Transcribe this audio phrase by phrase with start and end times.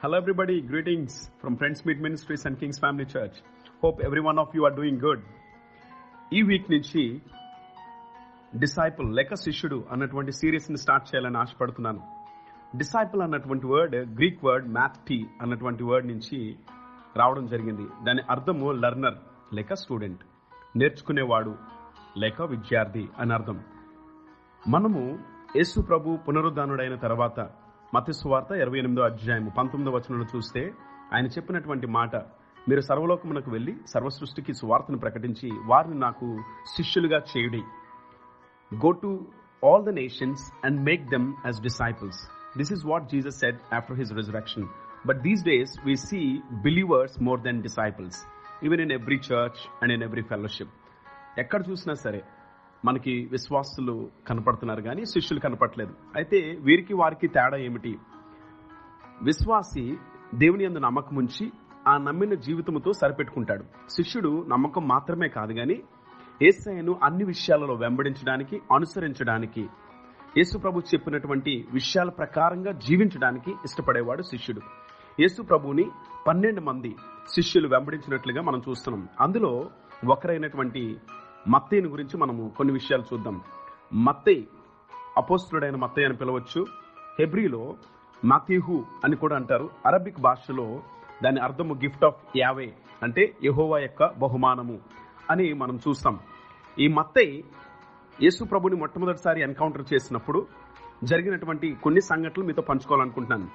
[0.00, 0.60] Hello, everybody.
[0.62, 3.34] Greetings from Friends Meet Ministries and King's Family Church.
[3.80, 5.20] Hope every one of you are doing good.
[6.32, 7.02] ఈ week నుంచి
[8.52, 12.00] disciple లేక శిష్యుడు అన్నటువంటి సిరీస్ని start చేయాలని ఆశపడుతున్నాను
[12.74, 16.38] డిసైపుల్ అన్నటువంటి వర్డ్ గ్రీక్ వర్డ్ మ్యాథ్ టీ అన్నటువంటి వర్డ్ నుంచి
[17.16, 19.18] రావడం జరిగింది దాని అర్థము లర్నర్
[19.58, 20.22] లేక స్టూడెంట్
[20.74, 21.54] నేర్చుకునేవాడు
[22.22, 23.58] లేక విద్యార్థి అని అర్థం
[24.62, 25.02] మనము
[25.56, 27.38] యేసు ప్రభు పునరుద్ధానుడైన తర్వాత
[27.94, 28.08] మత
[28.54, 30.72] ఇరవై ఎనిమిదో అధ్యాయము పంతొమ్మిదో వచనంలో చూస్తే
[31.12, 32.16] ఆయన చెప్పినటువంటి మాట
[32.68, 36.38] మీరు సర్వలోకమునకు వెళ్ళి సర్వసృష్టికి సువార్తను ప్రకటించి వారిని నాకు
[36.76, 37.62] శిష్యులుగా చేయుడి.
[38.72, 39.26] Go to
[39.64, 42.20] all the nations and make them as disciples
[42.56, 44.66] this is what Jesus said after his resurrection
[45.06, 48.20] but these days we see believers more than disciples
[48.62, 50.74] even in every church and in every fellowship
[51.38, 52.22] ఎక్కడ చూసినా సరే
[52.84, 57.98] మనకి విశ్వాసులు కనపడుతున్నారు కానీ శిష్యులు కనపడలేదు అయితే వీరికి వారికి తేడా ఏమిటి?
[59.22, 59.98] విశ్వాసి
[60.34, 61.52] దేవుని అందు నమ్మకం ఉంచి
[61.88, 63.64] ఆ నమ్మిన జీవితముతో సరిపెట్టుకుంటాడు.
[63.90, 65.82] శిష్యుడు నమ్మకం మాత్రమే కాదు కానీ
[66.42, 69.68] ఏసయ్యను అన్ని విషయాలలో వెంబడించడానికి అనుసరించడానికి
[70.38, 74.60] యేసు ప్రభు చెప్పినటువంటి విషయాల ప్రకారంగా జీవించడానికి ఇష్టపడేవాడు శిష్యుడు.
[75.20, 75.90] యేసు ప్రభుని
[76.26, 76.96] పన్నెండు మంది
[77.34, 79.08] శిష్యులు వెంబడించినట్లుగా మనం చూస్తున్నాం.
[79.20, 79.70] అందులో
[80.08, 80.96] ఒకరైనటువంటి
[81.48, 83.40] మత్తయ్యని గురించి మనము కొన్ని విషయాలు చూద్దాం.
[83.94, 84.42] మత్తయ్య
[85.16, 86.66] అపోస్తుడైన మత్తయ్య అని పిలవచ్చు.
[87.18, 87.74] హెబ్రిలో
[88.24, 89.70] మతిహు అని కూడా అంటారు.
[89.86, 90.82] అరబిక్ భాషలో
[91.24, 94.78] దాని అర్థము గిఫ్ట్ ఆఫ్ యావే అంటే యహోవా యొక్క బహుమానము
[95.30, 96.18] అని మనం చూస్తాం.
[96.78, 97.42] ఈ మత్తయ్య
[98.22, 100.46] యేసు ప్రభుని మొట్టమొదటిసారి ఎన్కౌంటర్ చేసినప్పుడు
[101.04, 103.50] జరిగినటువంటి కొన్ని సంఘటనలు మీతో పంచుకోవాలనుకుంటున్నాను.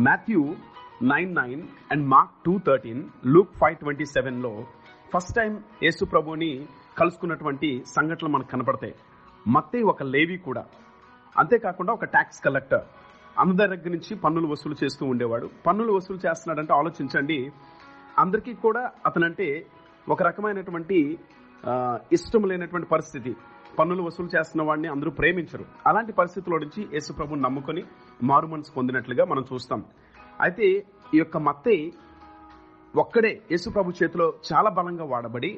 [0.00, 0.54] Matthew
[1.02, 4.66] nine nine and Mark two thirteen Luke five twenty సెవెన్లో
[5.14, 6.66] ఫస్ట్ టైం యేసు ప్రభుని
[6.98, 8.94] కలుసుకున్నటువంటి సంఘటనలు మనకు కనపడతాయి.
[9.48, 10.64] మత్తే ఒక లేవి కూడా.
[11.38, 12.84] అంతేకాకుండా ఒక ట్యాక్స్ కలెక్టర్
[13.38, 15.50] అందరి దగ్గర నుంచి పన్నులు వసూలు చేస్తూ ఉండేవాడు.
[15.66, 17.52] పన్నులు వసూలు చేస్తున్నాడంటే ఆలోచించండి.
[18.18, 19.66] అందరికీ కూడా అతనంటే
[20.08, 21.18] ఒక రకమైనటువంటి
[22.12, 23.36] ఇష్టం లేనటువంటి పరిస్థితి.
[23.78, 25.64] పన్నులు వసూలు చేస్తున్న వాడిని అందరూ ప్రేమించరు.
[25.86, 27.84] అలాంటి పరిస్థితుల్లో నుంచి యేసు ప్రభుని నమ్ముకొని
[28.22, 29.84] మారు మనసు పొందినట్లుగా మనం చూస్తాం.
[30.40, 31.74] అయితే ఈ యొక్క మత్తే
[32.94, 35.50] ఒక్కడే యేసు ప్రభు చేతిలో చాలా బలంగా వాడబడి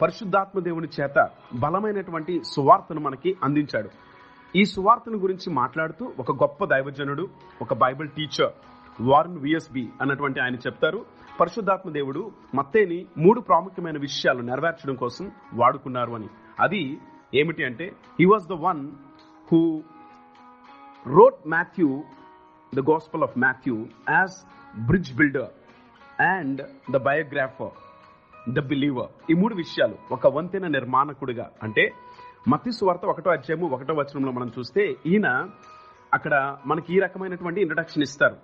[0.00, 1.18] పరిశుద్ధాత్మ దేవుని చేత
[1.64, 3.90] బలమైనటువంటి సువార్తను మనకి అందించాడు.
[4.54, 7.24] ఈ సువార్తను గురించి మాట్లాడుతూ ఒక గొప్ప దైవజనుడు
[7.62, 8.52] ఒక బైబిల్ టీచర్
[9.00, 11.00] వారన్ విఎస్బి అన్నటువంటి ఆయన చెప్తారు.
[11.40, 12.22] పరిశుద్ధాత్మ దేవుడు
[12.54, 16.28] మత్తేని మూడు ప్రాముఖ్యమైన విషయాలు నెరవేర్చడం కోసం వాడుకున్నారు అని.
[16.60, 16.82] అది
[17.34, 17.86] ఏమిటి అంటే
[18.20, 18.82] he was the one
[19.52, 19.60] who
[21.06, 21.90] wrote Matthew
[22.72, 23.76] the gospel of Matthew
[24.10, 24.36] as
[24.78, 25.50] bridge builder
[26.22, 27.74] and the biographer
[28.50, 31.92] the believer ఈ మూడు విషయాలు ఒక వంతెన నిర్మాణకుడిగా అంటే
[32.48, 35.50] మతి సువార్త ఒకటో అధ్యాయము ఒకటో వచనంలో మనం చూస్తే ఈయన
[36.14, 38.36] అక్కడ మనకి ఈ రకమైనటువంటి ఇంట్రడక్షన్ ఇస్తారు.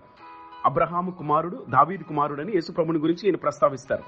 [0.65, 4.03] అబ్రహాము కుమారుడు దావీద్ కుమారుడు అని యేసుప్రభుని గురించి ఈయన ప్రస్తావిస్తారు.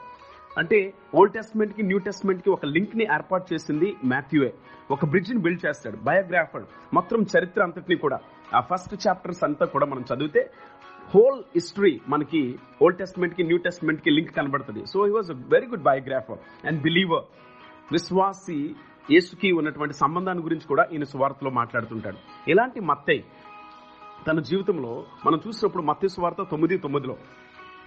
[0.58, 4.50] అంటే ఓల్డ్ టెస్ట్మెంట్కి న్యూ టెస్ట్మెంట్కి ఒక లింక్ని ఏర్పాటు చేసింది మాథ్యూఏ
[4.90, 6.64] ఒక బ్రిడ్జ్ని బిల్డ్ చేస్తాడు బయోగ్రాఫర్
[6.94, 8.18] మొత్తం చరిత్ర అంతటిని కూడా.
[8.54, 10.50] ఆ ఫస్ట్ చాప్టర్స్ అంతా కూడా మనం చదివితే
[11.12, 12.40] హోల్ హిస్టరీ మనకి
[12.82, 14.80] ఓల్డ్ టెస్ట్మెంట్కి న్యూ టెస్ట్మెంట్కి లింక్ కనబడుతుంది.
[14.92, 17.24] So he was very good biographer and believer.
[17.94, 18.58] విశ్వాసి
[19.14, 22.18] యేసుకి ఉన్నటువంటి సంబంధాన్ని గురించి కూడా ఈయన సువార్తలో మాట్లాడుతుంటాడు.
[22.52, 23.22] ఇలాంటి మత్తయ్య
[24.26, 24.92] తన జీవితంలో
[25.26, 27.16] మనం చూసినప్పుడు మత్స్య సువార్త తొమ్మిది తొమ్మిదిలో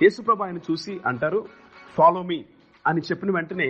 [0.04, 1.42] యేసుప్రభ ఆయన చూసి అంటారు
[1.98, 2.40] ఫాలో మీ
[2.88, 3.70] అని చెప్పిన వెంటనే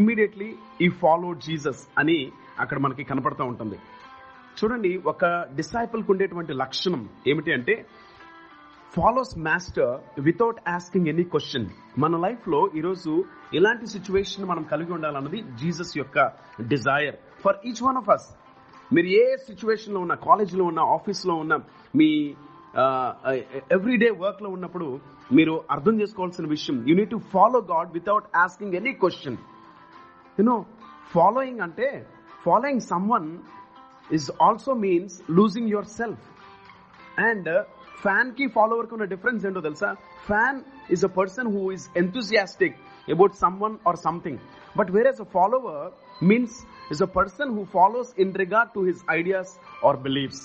[0.00, 0.48] ఇమ్మీడియట్లీ
[0.84, 2.18] ఈ ఫాలో జీసస్ అని
[2.60, 3.78] అక్కడ మనకి కనపడతా ఉంటుంది.
[4.58, 5.24] చూడండి ఒక
[5.58, 7.74] డిసైపుల్కి ఉండేటువంటి లక్షణం ఏమిటి అంటే
[8.92, 11.66] follows master without asking any question
[11.98, 13.12] మన లైఫ్లో ఈరోజు
[13.54, 16.18] ఇలాంటి సిచ్యువేషన్ మనం కలిగి ఉండాలన్నది జీసస్ యొక్క
[16.68, 18.26] desire for each one of us
[18.90, 21.54] మీరు ఏ సిచ్యువేషన్లో ఉన్నా కాలేజీలో ఉన్న ఆఫీస్లో ఉన్న
[21.94, 22.08] మీ
[23.72, 24.88] ఎవ్రీడే వర్క్లో ఉన్నప్పుడు
[25.30, 29.38] మీరు అర్థం చేసుకోవాల్సిన విషయం you need to follow God without asking any question
[30.38, 30.56] you know
[31.12, 31.88] following అంటే
[32.44, 33.28] following some one
[34.10, 36.26] is also means losing your self
[37.22, 37.50] and
[38.02, 39.92] ఫ్యాన్కి ఫాలోవర్కి ఉన్న డిఫరెన్స్ ఏంటో తెలుసా
[40.26, 40.60] fan
[40.92, 42.76] is a person who is enthusiastic
[43.10, 44.38] about some one or something
[44.76, 45.92] but where as a follower
[46.24, 50.42] means is a person who follows in regard to his ideas or beliefs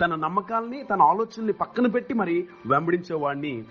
[0.00, 3.64] తన నమ్మకాల్ని తన ఆలోచనల్ని పక్కన పెట్టి మరి వెంబడించేవాడిని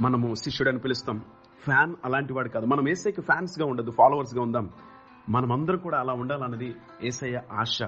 [0.00, 1.22] మనము శిష్యుడని పిలుస్తాం.
[1.64, 2.66] ఫ్యాన్ అలాంటి వాడు కాదు.
[2.66, 4.70] మనం ఏసైకి ఫ్యాన్స్గా ఉండదు ఫాలోవర్స్గా ఉందాం.
[5.28, 7.78] మనమందరం కూడా అలా ఉండాలన్నది ఏసయ్య ఆశ.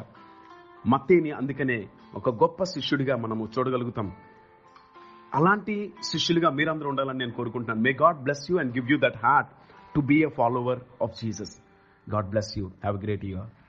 [0.86, 4.12] మత్తేని అందుకనే ఒక గొప్ప శిష్యుడిగా మనము చూడగలుగుతాం.
[5.34, 7.80] అలాంటి శిష్యులుగా మీరందరూ ఉండాలని నేను కోరుకుంటున్నాను.
[7.80, 9.50] May God bless you and give you that heart
[9.94, 11.54] to be a follower of Jesus
[12.10, 13.61] God bless you have great year